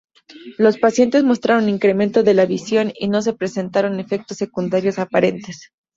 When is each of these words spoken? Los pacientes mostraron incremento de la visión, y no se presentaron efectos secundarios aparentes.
Los 0.57 0.79
pacientes 0.79 1.23
mostraron 1.23 1.69
incremento 1.69 2.23
de 2.23 2.33
la 2.33 2.47
visión, 2.47 2.91
y 2.99 3.07
no 3.07 3.21
se 3.21 3.33
presentaron 3.33 3.99
efectos 3.99 4.37
secundarios 4.37 4.97
aparentes. 4.97 5.69